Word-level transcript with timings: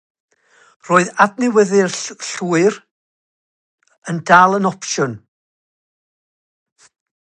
Roedd 0.87 1.11
adnewyddu'n 1.25 1.93
llwyr 2.29 2.79
yn 4.13 4.23
dal 4.31 4.59
yn 4.59 4.69
opsiwn. 4.71 5.15